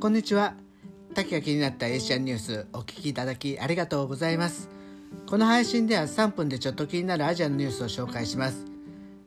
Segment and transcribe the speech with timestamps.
[0.00, 0.54] こんにちは。
[1.12, 4.70] 滝が気になったエーシャンニュースお聞きいただきありがとうございます。
[5.28, 8.64] この配信では3分でちょっと気になるアジアのニュースを紹介します。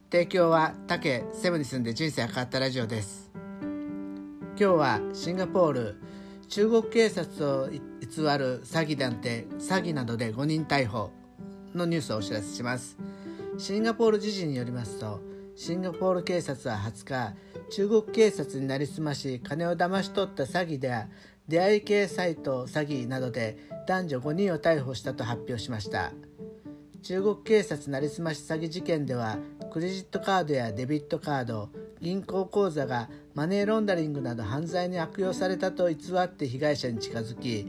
[0.10, 3.30] 提供は竹セブンに住んで人生が変わったラジオです。
[3.62, 6.02] 今日はシンガポール
[6.48, 11.12] 中国警察を偽る詐欺団体詐欺などで5人逮捕
[11.76, 12.98] のニュースをお知らせします。
[13.58, 15.20] シンガポール時事によりますと
[15.54, 17.36] シンガポール警察は20日
[17.72, 20.94] 中国警察になりすまし金を騙し取った詐欺で
[21.48, 23.58] 出会い系サイト詐欺などで
[23.88, 26.12] 男女5人を逮捕したと発表しました。
[27.02, 29.40] 中国警察なりすまし詐欺事件では
[29.72, 37.66] クレジットカードやデビットカード銀行口座がマネーロンダリングなど犯罪に悪用されたと偽って被害者に近づき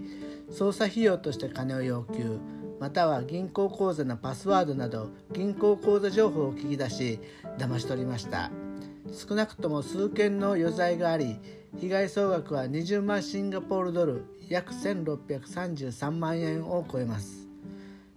[0.50, 2.40] 捜査費用として金を要求
[2.78, 7.20] または銀行口座のパスワードなど銀行口座情報を聞き出し
[7.56, 8.50] 騙し取りました。
[9.12, 11.38] 少なくとも数件の余罪があり
[11.78, 17.42] 被害総額は20万シンガポールドル約1633万円を超えます。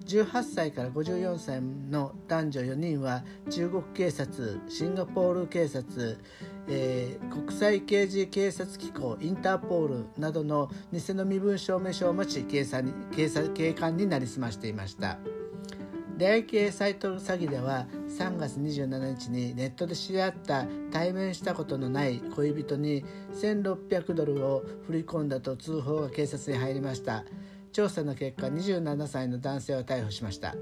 [0.06, 6.20] 18歳から54歳の男女4人は中国警察シンガポール警察、
[6.68, 15.18] えー、国際刑事警察機構インターポールなどの偽の身分証明書を持ち警察に警察警官になりすましていました。
[16.18, 27.26] 出会い系サイト詐欺では3月27日にネットで知り合った対面したことのない恋人に1600ドルを振り込んだと通報が警察に入りました。
[27.74, 30.56] 調査の結果27歳の男性を逮捕しました。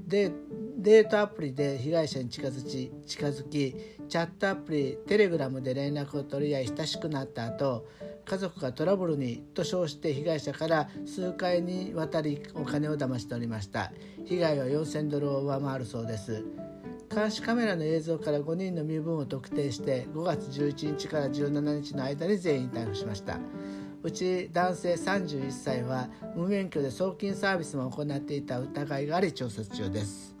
[0.00, 0.32] で
[0.78, 3.74] デートアプリで被害者に近づき近づき
[4.08, 7.86] チャットアプリテレグラムで連絡を取り合い親しくなった後
[8.26, 13.92] 家族がトラブルにと称して被害者から数回にわたりお金を騙しておりました。
[14.24, 16.44] 被害は4000ドルを上回るそうです。
[17.08, 23.38] 監視カメラの映像から5人の身分を特定して5月11日から17日の間に全員逮捕しました。
[24.02, 30.35] うち男性31歳は無免許で送金サービスも行っていた疑いがあり調査中です。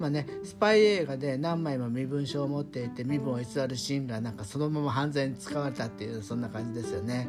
[0.00, 7.28] まあね、スパイ映画で何枚も身分証を持っていて身分を偽るシーンがなんかそのまま犯罪に使われたっていうそんな感じですよね。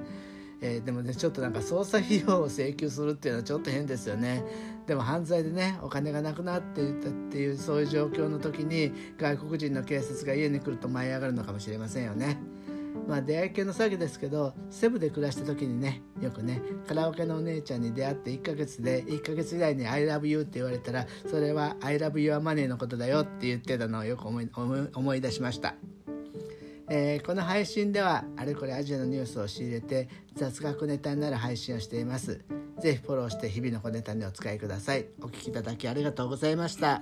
[0.62, 4.44] えー、でもねちょっとなんか捜査費用を請求するっていうのはちょっと変ですよね
[4.86, 12.38] でも犯罪でねお金がなくなっていたっていうそういう状況の時に外国人の警察が家に来ると舞い上がるのかもしれませんよね。
[13.12, 25.76] まあ出会い系の詐欺ですけどセブで暮らした時にねよくねカラオケのお姉ちゃんに出会って1ヶ月で1ヶ月以内に「ILOVEYOU」って言われたらそれは「ILOVEYOURMONEY」のことだよって言ってたのをよく思い思い出しました。
[26.90, 32.40] えー、この配信ではあれこれアジアのニュースを仕入れて雑学ネタになる配信をしています。
[32.80, 35.08] ぜひフォローして日々の小ネタにお使いください。
[35.22, 37.02] お聴きいただきありがとうございました。